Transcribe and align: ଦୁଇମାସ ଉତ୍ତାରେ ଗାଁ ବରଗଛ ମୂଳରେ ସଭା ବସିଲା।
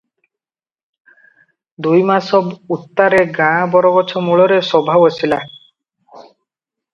ଦୁଇମାସ 1.87 2.39
ଉତ୍ତାରେ 2.77 3.19
ଗାଁ 3.37 3.69
ବରଗଛ 3.77 4.25
ମୂଳରେ 4.29 4.59
ସଭା 4.71 4.97
ବସିଲା। 5.05 5.41